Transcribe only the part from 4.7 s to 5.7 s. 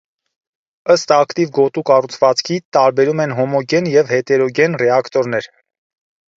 ռեակտորներ։